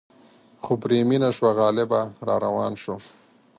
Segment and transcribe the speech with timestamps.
[0.63, 2.95] خو پرې مینه شوه غالبه را روان شو.